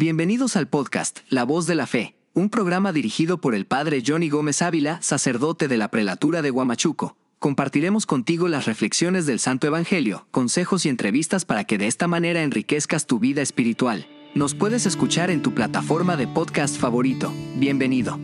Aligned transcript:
Bienvenidos 0.00 0.56
al 0.56 0.66
podcast 0.66 1.18
La 1.28 1.44
Voz 1.44 1.66
de 1.66 1.74
la 1.74 1.86
Fe, 1.86 2.14
un 2.32 2.48
programa 2.48 2.90
dirigido 2.90 3.38
por 3.38 3.54
el 3.54 3.66
padre 3.66 4.02
Johnny 4.04 4.30
Gómez 4.30 4.62
Ávila, 4.62 4.98
sacerdote 5.02 5.68
de 5.68 5.76
la 5.76 5.90
prelatura 5.90 6.40
de 6.40 6.50
Huamachuco. 6.50 7.18
Compartiremos 7.38 8.06
contigo 8.06 8.48
las 8.48 8.64
reflexiones 8.64 9.26
del 9.26 9.40
Santo 9.40 9.66
Evangelio, 9.66 10.26
consejos 10.30 10.86
y 10.86 10.88
entrevistas 10.88 11.44
para 11.44 11.64
que 11.64 11.76
de 11.76 11.86
esta 11.86 12.08
manera 12.08 12.42
enriquezcas 12.42 13.06
tu 13.06 13.18
vida 13.18 13.42
espiritual. 13.42 14.06
Nos 14.34 14.54
puedes 14.54 14.86
escuchar 14.86 15.30
en 15.30 15.42
tu 15.42 15.52
plataforma 15.52 16.16
de 16.16 16.26
podcast 16.26 16.78
favorito. 16.78 17.30
Bienvenido. 17.56 18.18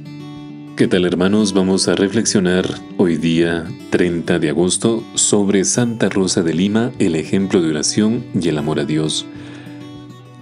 ¿Qué 0.77 0.89
tal 0.89 1.05
hermanos? 1.05 1.53
Vamos 1.53 1.89
a 1.89 1.95
reflexionar 1.95 2.65
hoy 2.97 3.19
día 3.19 3.71
30 3.91 4.39
de 4.39 4.49
agosto 4.49 5.05
sobre 5.15 5.63
Santa 5.67 6.09
Rosa 6.09 6.43
de 6.43 6.55
Lima, 6.55 6.93
el 6.99 7.17
ejemplo 7.17 7.61
de 7.61 7.69
oración 7.69 8.25
y 8.33 8.49
el 8.49 8.57
amor 8.57 8.81
a 8.81 8.87
Dios. 8.87 9.27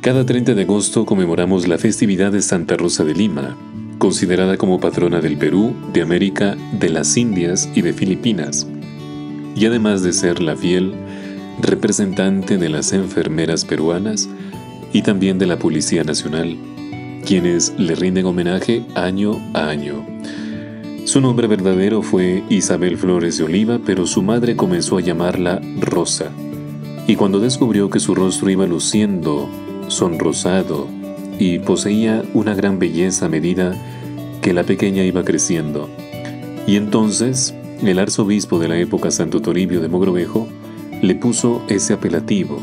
Cada 0.05 0.27
30 0.27 0.52
de 0.52 0.64
agosto 0.64 1.07
conmemoramos 1.07 1.66
la 1.66 1.78
festividad 1.78 2.30
de 2.30 2.42
Santa 2.42 2.77
Rosa 2.77 3.05
de 3.05 3.15
Lima, 3.15 3.56
considerada 3.97 4.59
como 4.59 4.78
patrona 4.78 5.23
del 5.23 5.38
Perú, 5.38 5.74
de 5.95 6.02
América, 6.02 6.59
de 6.78 6.91
las 6.91 7.16
Indias 7.16 7.70
y 7.74 7.80
de 7.80 7.95
Filipinas. 7.95 8.66
Y 9.56 9.64
además 9.64 10.02
de 10.02 10.12
ser 10.12 10.42
la 10.42 10.56
fiel 10.56 10.92
representante 11.59 12.59
de 12.59 12.69
las 12.69 12.92
enfermeras 12.92 13.64
peruanas 13.64 14.28
y 14.92 15.01
también 15.01 15.38
de 15.38 15.47
la 15.47 15.59
Policía 15.59 16.05
Nacional, 16.05 16.59
quienes 17.25 17.73
le 17.78 17.95
rinden 17.95 18.27
homenaje 18.27 18.84
año 18.95 19.41
a 19.55 19.70
año. 19.70 20.05
Su 21.06 21.23
nombre 21.23 21.47
verdadero 21.47 22.02
fue 22.02 22.45
Isabel 22.50 22.98
Flores 22.98 23.39
de 23.39 23.45
Oliva, 23.45 23.80
pero 23.83 24.06
su 24.06 24.23
madre 24.23 24.55
comenzó 24.55 24.98
a 24.98 25.00
llamarla 25.00 25.62
Rosa. 25.80 26.28
Y 27.06 27.16
cuando 27.16 27.41
descubrió 27.41 27.89
que 27.89 28.00
su 28.00 28.14
rostro 28.14 28.50
iba 28.50 28.66
luciendo 28.66 29.48
sonrosado 29.88 30.88
y 31.38 31.59
poseía 31.59 32.23
una 32.34 32.55
gran 32.55 32.79
belleza 32.79 33.27
a 33.27 33.29
medida 33.29 33.75
que 34.41 34.53
la 34.53 34.64
pequeña 34.64 35.05
iba 35.05 35.25
creciendo. 35.25 35.89
Y 36.67 36.77
entonces 36.77 37.55
el 37.83 37.98
arzobispo 37.98 38.58
de 38.58 38.69
la 38.69 38.78
época 38.78 39.11
Santo 39.11 39.41
Toribio 39.41 39.81
de 39.81 39.89
Mogrovejo 39.89 40.48
le 41.03 41.14
puso 41.14 41.62
ese 41.69 41.92
apelativo. 41.92 42.58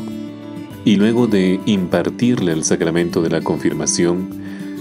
Y 0.84 0.96
luego 0.96 1.26
de 1.26 1.60
impartirle 1.66 2.52
el 2.52 2.64
sacramento 2.64 3.22
de 3.22 3.30
la 3.30 3.40
confirmación, 3.40 4.28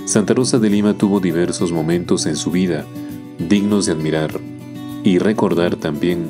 Santa 0.05 0.33
Rosa 0.33 0.57
de 0.57 0.69
Lima 0.69 0.95
tuvo 0.95 1.19
diversos 1.19 1.71
momentos 1.71 2.25
en 2.25 2.35
su 2.35 2.49
vida 2.49 2.85
dignos 3.49 3.85
de 3.85 3.93
admirar 3.93 4.39
y 5.03 5.17
recordar 5.17 5.75
también. 5.75 6.29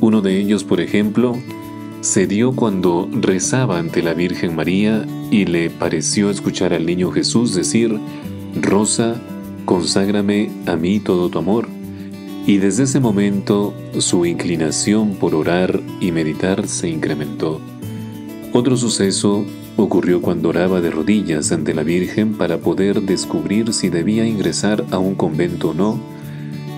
Uno 0.00 0.20
de 0.20 0.38
ellos, 0.38 0.64
por 0.64 0.80
ejemplo, 0.80 1.36
se 2.04 2.26
dio 2.26 2.52
cuando 2.52 3.08
rezaba 3.10 3.78
ante 3.78 4.02
la 4.02 4.12
Virgen 4.12 4.54
María 4.54 5.06
y 5.30 5.46
le 5.46 5.70
pareció 5.70 6.28
escuchar 6.28 6.74
al 6.74 6.84
niño 6.84 7.10
Jesús 7.10 7.54
decir, 7.54 7.98
Rosa, 8.60 9.14
conságrame 9.64 10.50
a 10.66 10.76
mí 10.76 11.00
todo 11.00 11.30
tu 11.30 11.38
amor. 11.38 11.66
Y 12.46 12.58
desde 12.58 12.82
ese 12.82 13.00
momento 13.00 13.72
su 14.00 14.26
inclinación 14.26 15.14
por 15.14 15.34
orar 15.34 15.80
y 15.98 16.12
meditar 16.12 16.68
se 16.68 16.90
incrementó. 16.90 17.58
Otro 18.52 18.76
suceso 18.76 19.46
ocurrió 19.78 20.20
cuando 20.20 20.50
oraba 20.50 20.82
de 20.82 20.90
rodillas 20.90 21.52
ante 21.52 21.72
la 21.72 21.84
Virgen 21.84 22.34
para 22.34 22.58
poder 22.58 23.00
descubrir 23.00 23.72
si 23.72 23.88
debía 23.88 24.26
ingresar 24.26 24.84
a 24.90 24.98
un 24.98 25.14
convento 25.14 25.70
o 25.70 25.74
no. 25.74 25.98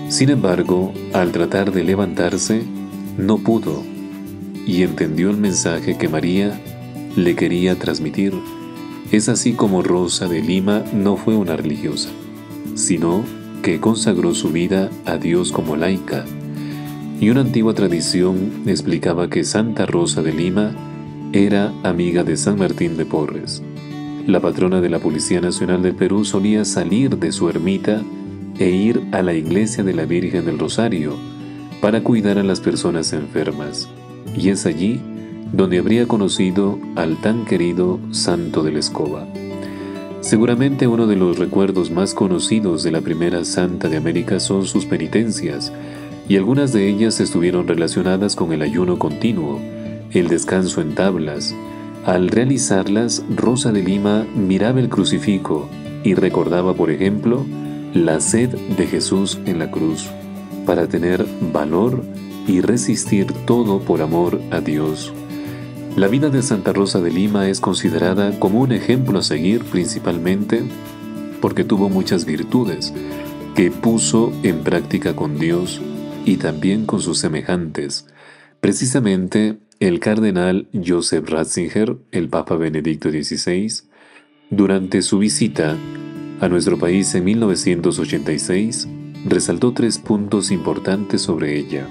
Sin 0.07 0.29
embargo, 0.29 0.93
al 1.11 1.33
tratar 1.33 1.73
de 1.73 1.83
levantarse, 1.83 2.63
no 3.17 3.39
pudo 3.39 3.96
y 4.67 4.83
entendió 4.83 5.29
el 5.29 5.37
mensaje 5.37 5.97
que 5.97 6.09
María 6.09 6.59
le 7.15 7.35
quería 7.35 7.79
transmitir. 7.79 8.33
Es 9.11 9.29
así 9.29 9.53
como 9.53 9.81
Rosa 9.81 10.27
de 10.27 10.41
Lima 10.41 10.83
no 10.93 11.15
fue 11.15 11.35
una 11.37 11.55
religiosa, 11.55 12.09
sino 12.75 13.23
que 13.63 13.79
consagró 13.79 14.35
su 14.35 14.49
vida 14.49 14.89
a 15.05 15.17
Dios 15.17 15.53
como 15.53 15.77
laica. 15.77 16.25
Y 17.21 17.29
una 17.29 17.41
antigua 17.41 17.73
tradición 17.73 18.63
explicaba 18.67 19.29
que 19.29 19.45
Santa 19.45 19.85
Rosa 19.85 20.21
de 20.21 20.33
Lima 20.33 20.75
era 21.31 21.73
amiga 21.83 22.25
de 22.25 22.35
San 22.35 22.59
Martín 22.59 22.97
de 22.97 23.05
Porres. 23.05 23.63
La 24.27 24.41
patrona 24.41 24.81
de 24.81 24.89
la 24.89 24.99
Policía 24.99 25.39
Nacional 25.39 25.81
del 25.81 25.95
Perú 25.95 26.25
solía 26.25 26.65
salir 26.65 27.17
de 27.17 27.31
su 27.31 27.47
ermita 27.47 28.03
e 28.59 28.69
ir 28.69 29.01
a 29.13 29.21
la 29.21 29.33
iglesia 29.33 29.85
de 29.85 29.93
la 29.93 30.05
Virgen 30.05 30.45
del 30.45 30.59
Rosario 30.59 31.15
para 31.79 32.03
cuidar 32.03 32.37
a 32.37 32.43
las 32.43 32.59
personas 32.59 33.13
enfermas 33.13 33.87
y 34.37 34.49
es 34.49 34.65
allí 34.65 35.01
donde 35.51 35.79
habría 35.79 36.07
conocido 36.07 36.77
al 36.95 37.17
tan 37.17 37.45
querido 37.45 37.99
Santo 38.11 38.63
de 38.63 38.71
la 38.71 38.79
Escoba. 38.79 39.27
Seguramente 40.21 40.87
uno 40.87 41.07
de 41.07 41.15
los 41.15 41.39
recuerdos 41.39 41.89
más 41.89 42.13
conocidos 42.13 42.83
de 42.83 42.91
la 42.91 43.01
primera 43.01 43.45
Santa 43.45 43.87
de 43.87 43.97
América 43.97 44.39
son 44.39 44.65
sus 44.65 44.85
penitencias, 44.85 45.71
y 46.27 46.35
algunas 46.35 46.73
de 46.73 46.89
ellas 46.89 47.21
estuvieron 47.21 47.67
relacionadas 47.67 48.35
con 48.35 48.51
el 48.51 48.61
ayuno 48.61 48.99
continuo, 48.99 49.61
el 50.11 50.27
descanso 50.27 50.81
en 50.81 50.95
tablas. 50.95 51.55
Al 52.05 52.27
realizarlas, 52.27 53.23
Rosa 53.33 53.71
de 53.71 53.81
Lima 53.83 54.25
miraba 54.35 54.81
el 54.81 54.89
crucifijo 54.89 55.69
y 56.03 56.13
recordaba, 56.15 56.73
por 56.73 56.91
ejemplo, 56.91 57.45
la 57.93 58.19
sed 58.19 58.49
de 58.49 58.87
Jesús 58.87 59.39
en 59.45 59.59
la 59.59 59.71
cruz, 59.71 60.09
para 60.65 60.87
tener 60.87 61.25
valor 61.53 62.03
y 62.47 62.61
resistir 62.61 63.31
todo 63.45 63.79
por 63.81 64.01
amor 64.01 64.41
a 64.51 64.61
Dios. 64.61 65.13
La 65.95 66.07
vida 66.07 66.29
de 66.29 66.41
Santa 66.41 66.73
Rosa 66.73 67.01
de 67.01 67.11
Lima 67.11 67.49
es 67.49 67.59
considerada 67.59 68.39
como 68.39 68.61
un 68.61 68.71
ejemplo 68.71 69.19
a 69.19 69.23
seguir 69.23 69.63
principalmente 69.65 70.63
porque 71.41 71.63
tuvo 71.63 71.89
muchas 71.89 72.25
virtudes 72.25 72.93
que 73.55 73.71
puso 73.71 74.31
en 74.43 74.59
práctica 74.59 75.15
con 75.15 75.39
Dios 75.39 75.81
y 76.25 76.37
también 76.37 76.85
con 76.85 77.01
sus 77.01 77.19
semejantes. 77.19 78.05
Precisamente 78.61 79.57
el 79.79 79.99
cardenal 79.99 80.67
Joseph 80.73 81.29
Ratzinger, 81.29 81.97
el 82.11 82.29
Papa 82.29 82.55
Benedicto 82.55 83.09
XVI, 83.09 83.71
durante 84.49 85.01
su 85.01 85.19
visita 85.19 85.75
a 86.39 86.47
nuestro 86.47 86.77
país 86.77 87.13
en 87.15 87.25
1986, 87.25 88.87
resaltó 89.25 89.73
tres 89.73 89.97
puntos 89.97 90.51
importantes 90.51 91.21
sobre 91.21 91.57
ella. 91.57 91.87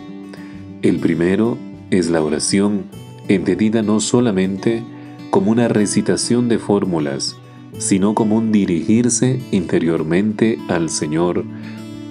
El 0.86 1.00
primero 1.00 1.58
es 1.91 2.10
la 2.10 2.22
oración, 2.22 2.84
entendida 3.26 3.82
no 3.82 3.98
solamente 3.98 4.84
como 5.30 5.50
una 5.50 5.66
recitación 5.66 6.48
de 6.48 6.60
fórmulas, 6.60 7.36
sino 7.76 8.14
como 8.14 8.36
un 8.36 8.52
dirigirse 8.52 9.41
interiormente 9.50 10.60
al 10.69 10.88
Señor, 10.88 11.42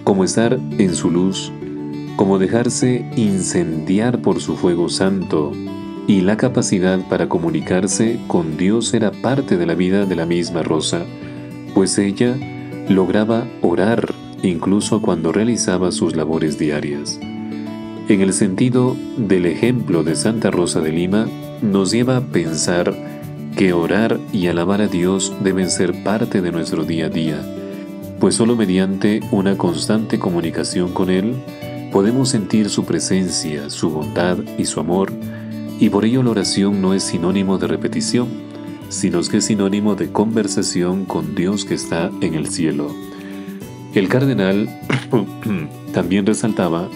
como 0.04 0.26
estar 0.26 0.60
en 0.78 0.94
su 0.94 1.10
luz, 1.10 1.54
como 2.18 2.38
dejarse 2.38 3.10
incendiar 3.16 4.22
por 4.22 4.42
su 4.42 4.58
fuego 4.58 4.90
santo, 4.90 5.54
y 6.06 6.20
la 6.20 6.36
capacidad 6.36 7.00
para 7.08 7.30
comunicarse 7.30 8.20
con 8.28 8.58
Dios 8.58 8.94
era 8.94 9.14
parte 9.14 9.56
de 9.56 9.68
la 9.68 9.76
vida 9.76 10.06
de 10.06 10.18
la 10.18 10.26
misma 10.26 10.64
Rosa, 10.64 11.06
pues 11.74 11.98
ella 11.98 12.36
lograba 12.90 13.48
orar 13.62 14.14
incluso 14.44 15.02
cuando 15.02 15.32
realizaba 15.32 15.94
sus 15.94 16.18
labores 16.18 16.60
diarias 16.60 17.18
en 18.08 18.22
el 18.22 18.34
sentido 18.34 18.96
del 19.18 19.46
ejemplo 19.46 20.04
de 20.04 20.16
Santa 20.16 20.52
Rosa 20.52 20.80
de 20.82 20.92
Lima, 20.92 21.28
nos 21.62 21.92
lleva 21.92 22.18
a 22.18 22.22
pensar 22.22 22.94
que 23.58 23.74
orar 23.74 24.20
y 24.32 24.48
alabar 24.48 24.82
a 24.82 24.88
Dios 24.88 25.34
deben 25.44 25.70
ser 25.70 26.04
parte 26.04 26.42
de 26.42 26.52
nuestro 26.52 26.84
día 26.84 27.08
a 27.08 27.10
día, 27.10 27.42
pues 28.20 28.36
solo 28.36 28.56
mediante 28.56 29.22
una 29.32 29.58
constante 29.58 30.20
comunicación 30.20 30.94
con 30.94 31.10
Él 31.10 31.36
podemos 31.92 32.30
sentir 32.30 32.70
su 32.70 32.84
presencia, 32.86 33.70
su 33.70 33.90
bondad 33.90 34.38
y 34.58 34.66
su 34.66 34.80
amor, 34.80 35.14
y 35.80 35.90
por 35.90 36.06
ello 36.06 36.22
la 36.24 36.32
oración 36.32 36.82
no 36.82 36.94
es 36.94 37.04
sinónimo 37.04 37.58
de 37.58 37.68
repetición, 37.68 38.28
sino 38.90 39.22
que 39.22 39.38
es 39.38 39.46
sinónimo 39.46 39.96
de 39.96 40.12
conversación 40.12 41.06
con 41.06 41.36
Dios 41.36 41.66
que 41.66 41.74
está 41.74 42.12
en 42.22 42.36
el 42.36 42.48
cielo. 42.48 42.94
El 43.94 44.10
cardenal 44.10 44.70
también 45.94 46.26
resaltaba 46.26 46.90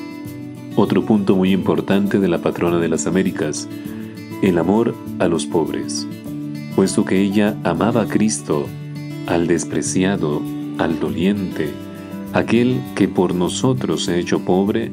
otro 0.76 1.06
punto 1.06 1.36
muy 1.36 1.52
importante 1.52 2.20
de 2.20 2.28
la 2.28 2.40
patrona 2.40 2.78
de 2.80 2.88
las 2.88 3.08
Américas, 3.08 3.68
el 4.42 4.58
amor 4.58 4.96
a 5.20 5.28
los 5.28 5.46
pobres, 5.46 6.08
puesto 6.76 7.06
que 7.06 7.22
ella 7.22 7.58
amaba 7.64 8.04
a 8.04 8.08
Cristo, 8.08 8.66
al 9.28 9.48
despreciado, 9.48 10.42
al 10.78 11.00
doliente, 11.00 11.70
aquel 12.34 12.82
que 12.96 13.08
por 13.08 13.36
nosotros 13.36 14.06
se 14.06 14.14
ha 14.14 14.18
hecho 14.18 14.40
pobre, 14.40 14.92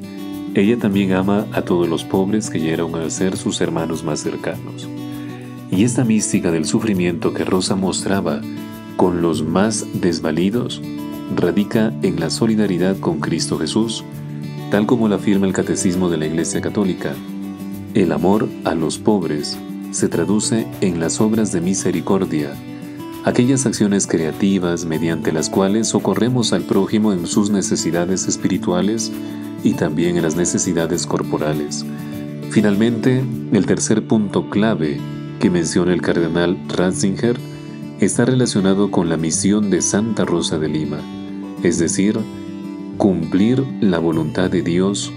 ella 0.55 0.79
también 0.79 1.13
ama 1.13 1.47
a 1.53 1.63
todos 1.63 1.89
los 1.89 2.05
pobres 2.05 2.51
que 2.51 2.61
llegaron 2.61 2.95
a 2.95 3.09
ser 3.11 3.37
sus 3.37 3.61
hermanos 3.61 4.03
más 4.05 4.21
cercanos. 4.21 4.89
Y 5.71 5.85
esta 5.85 6.05
mística 6.05 6.51
del 6.51 6.65
sufrimiento 6.65 7.35
que 7.35 7.45
Rosa 7.45 7.77
mostraba 7.77 8.41
con 8.97 9.21
los 9.21 9.43
más 9.43 9.87
desvalidos 9.95 10.81
radica 11.35 11.93
en 12.03 12.21
la 12.21 12.31
solidaridad 12.31 12.99
con 12.99 13.21
Cristo 13.21 13.59
Jesús, 13.59 14.05
tal 14.71 14.87
como 14.87 15.09
lo 15.09 15.15
afirma 15.15 15.47
el 15.47 15.53
Catecismo 15.53 16.09
de 16.09 16.17
la 16.17 16.27
Iglesia 16.27 16.61
Católica. 16.61 17.15
El 17.95 18.13
amor 18.13 18.49
a 18.65 18.75
los 18.75 18.99
pobres 18.99 19.59
se 19.93 20.09
traduce 20.09 20.67
en 20.81 21.01
las 21.01 21.21
obras 21.21 21.53
de 21.53 21.61
misericordia, 21.61 22.53
aquellas 23.25 23.65
acciones 23.67 24.07
creativas 24.07 24.85
mediante 24.85 25.33
las 25.33 25.49
cuales 25.49 25.89
socorremos 25.89 26.53
al 26.53 26.63
prójimo 26.63 27.13
en 27.13 27.27
sus 27.27 27.51
necesidades 27.51 28.27
espirituales 28.29 29.13
y 29.63 29.75
también 29.75 30.17
en 30.17 30.23
las 30.23 30.37
necesidades 30.37 31.07
corporales. 31.07 31.85
Finalmente, 32.51 33.23
el 33.53 33.67
tercer 33.67 34.07
punto 34.07 34.51
clave 34.51 34.99
que 35.41 35.51
menciona 35.51 35.93
el 35.93 36.03
cardenal 36.03 36.59
Ratzinger 36.69 37.37
está 38.01 38.25
relacionado 38.25 38.91
con 38.91 39.09
la 39.09 39.17
misión 39.17 39.71
de 39.71 39.81
Santa 39.81 40.25
Rosa 40.25 40.59
de 40.59 40.69
Lima, 40.69 40.99
es 41.63 41.79
decir, 41.79 42.19
cumplir 42.97 43.65
la 43.81 43.99
voluntad 43.99 44.51
de 44.51 44.63
Dios 44.63 45.13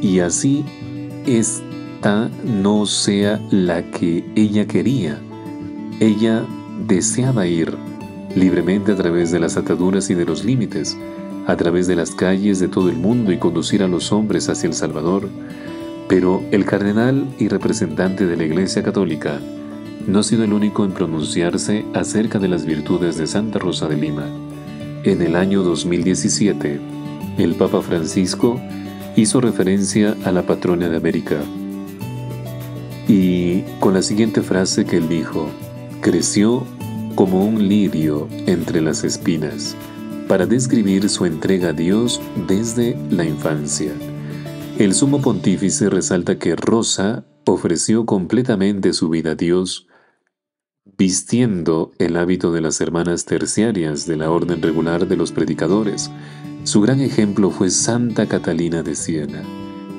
y 0.00 0.20
así 0.20 0.64
esta 1.26 2.30
no 2.44 2.86
sea 2.86 3.40
la 3.50 3.82
que 3.90 4.24
ella 4.36 4.66
quería. 4.66 5.18
Ella 6.00 6.44
deseaba 6.86 7.46
ir 7.46 7.74
libremente 8.34 8.92
a 8.92 8.96
través 8.96 9.30
de 9.30 9.40
las 9.40 9.56
ataduras 9.56 10.10
y 10.10 10.14
de 10.14 10.24
los 10.24 10.44
límites, 10.44 10.96
a 11.46 11.56
través 11.56 11.86
de 11.86 11.96
las 11.96 12.10
calles 12.10 12.58
de 12.58 12.68
todo 12.68 12.88
el 12.88 12.96
mundo 12.96 13.32
y 13.32 13.38
conducir 13.38 13.82
a 13.82 13.88
los 13.88 14.12
hombres 14.12 14.48
hacia 14.48 14.66
el 14.66 14.74
Salvador. 14.74 15.28
Pero 16.08 16.42
el 16.50 16.66
cardenal 16.66 17.26
y 17.38 17.48
representante 17.48 18.26
de 18.26 18.36
la 18.36 18.44
Iglesia 18.44 18.82
Católica 18.82 19.40
no 20.06 20.18
ha 20.18 20.22
sido 20.22 20.44
el 20.44 20.52
único 20.52 20.84
en 20.84 20.92
pronunciarse 20.92 21.84
acerca 21.94 22.38
de 22.38 22.48
las 22.48 22.66
virtudes 22.66 23.16
de 23.16 23.26
Santa 23.26 23.58
Rosa 23.58 23.88
de 23.88 23.96
Lima. 23.96 24.26
En 25.04 25.22
el 25.22 25.36
año 25.36 25.62
2017, 25.62 26.93
el 27.38 27.54
Papa 27.54 27.82
Francisco 27.82 28.60
hizo 29.16 29.40
referencia 29.40 30.16
a 30.24 30.32
la 30.32 30.42
patrona 30.42 30.88
de 30.88 30.96
América 30.96 31.40
y 33.08 33.62
con 33.80 33.94
la 33.94 34.02
siguiente 34.02 34.42
frase 34.42 34.84
que 34.84 34.96
él 34.96 35.08
dijo, 35.08 35.48
creció 36.00 36.66
como 37.14 37.44
un 37.44 37.68
lirio 37.68 38.28
entre 38.46 38.80
las 38.80 39.04
espinas, 39.04 39.76
para 40.28 40.46
describir 40.46 41.08
su 41.08 41.26
entrega 41.26 41.68
a 41.68 41.72
Dios 41.72 42.20
desde 42.48 42.96
la 43.10 43.24
infancia. 43.24 43.92
El 44.78 44.94
sumo 44.94 45.20
pontífice 45.20 45.90
resalta 45.90 46.38
que 46.38 46.56
Rosa 46.56 47.24
ofreció 47.44 48.06
completamente 48.06 48.92
su 48.92 49.10
vida 49.10 49.32
a 49.32 49.34
Dios, 49.34 49.86
vistiendo 50.96 51.92
el 51.98 52.16
hábito 52.16 52.52
de 52.52 52.60
las 52.60 52.80
hermanas 52.80 53.24
terciarias 53.24 54.06
de 54.06 54.16
la 54.16 54.30
orden 54.30 54.62
regular 54.62 55.06
de 55.06 55.16
los 55.16 55.32
predicadores. 55.32 56.10
Su 56.64 56.80
gran 56.80 57.02
ejemplo 57.02 57.50
fue 57.50 57.68
Santa 57.68 58.24
Catalina 58.24 58.82
de 58.82 58.94
Siena, 58.94 59.42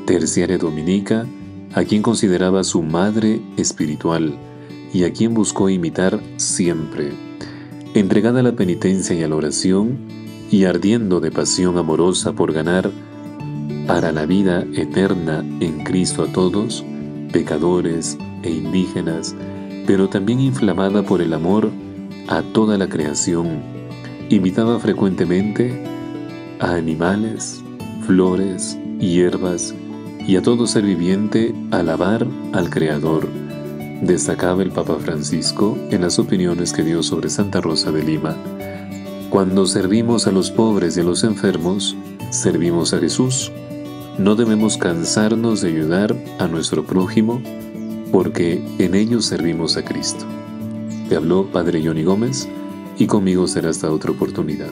terciaria 0.08 0.58
dominica, 0.58 1.28
a 1.76 1.84
quien 1.84 2.02
consideraba 2.02 2.64
su 2.64 2.82
madre 2.82 3.40
espiritual 3.56 4.36
y 4.92 5.04
a 5.04 5.14
quien 5.14 5.36
buscó 5.36 5.70
imitar 5.70 6.20
siempre. 6.38 7.12
Entregada 7.94 8.40
a 8.40 8.44
la 8.44 8.56
penitencia 8.56 9.16
y 9.16 9.22
a 9.22 9.28
la 9.28 9.36
oración, 9.36 9.96
y 10.50 10.64
ardiendo 10.64 11.20
de 11.20 11.30
pasión 11.30 11.78
amorosa 11.78 12.34
por 12.34 12.52
ganar 12.52 12.90
para 13.86 14.12
la 14.12 14.26
vida 14.26 14.66
eterna 14.74 15.46
en 15.60 15.84
Cristo 15.84 16.24
a 16.24 16.34
todos, 16.34 16.84
pecadores 17.32 18.18
e 18.42 18.50
indígenas, 18.50 19.36
pero 19.86 20.10
también 20.10 20.40
inflamada 20.40 21.04
por 21.04 21.22
el 21.22 21.34
amor 21.36 21.70
a 22.28 22.42
toda 22.42 22.80
la 22.80 22.90
creación, 22.90 23.62
invitaba 24.30 24.80
frecuentemente 24.80 25.95
a 26.60 26.76
animales, 26.76 27.62
flores, 28.06 28.78
hierbas 29.00 29.74
y 30.28 30.36
a 30.38 30.42
todo 30.42 30.68
ser 30.68 30.84
viviente 30.84 31.54
alabar 31.72 32.28
al 32.54 32.70
Creador. 32.70 33.28
Destacaba 34.02 34.64
el 34.64 34.72
Papa 34.72 34.98
Francisco 35.00 35.78
en 35.92 36.02
las 36.02 36.20
opiniones 36.20 36.74
que 36.74 36.84
dio 36.84 37.04
sobre 37.04 37.30
Santa 37.30 37.62
Rosa 37.62 37.92
de 37.92 38.04
Lima. 38.04 38.36
Cuando 39.30 39.66
servimos 39.66 40.28
a 40.28 40.32
los 40.32 40.52
pobres 40.52 40.98
y 40.98 41.02
a 41.02 41.04
los 41.04 41.24
enfermos, 41.24 41.96
servimos 42.30 42.94
a 42.94 43.00
Jesús. 43.00 43.52
No 44.18 44.36
debemos 44.36 44.78
cansarnos 44.78 45.62
de 45.62 45.70
ayudar 45.70 46.16
a 46.40 46.48
nuestro 46.48 46.86
prójimo 46.86 47.42
porque 48.12 48.64
en 48.80 48.96
ellos 48.96 49.26
servimos 49.26 49.78
a 49.78 49.84
Cristo. 49.84 50.26
Te 51.10 51.16
habló 51.16 51.48
Padre 51.52 51.82
Johnny 51.84 52.04
Gómez 52.04 52.48
y 52.98 53.08
conmigo 53.08 53.48
será 53.48 53.70
hasta 53.70 53.92
otra 53.92 54.12
oportunidad. 54.12 54.72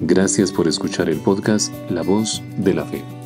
Gracias 0.00 0.52
por 0.52 0.68
escuchar 0.68 1.08
el 1.08 1.18
podcast 1.18 1.72
La 1.90 2.02
Voz 2.02 2.42
de 2.56 2.74
la 2.74 2.84
Fe. 2.84 3.17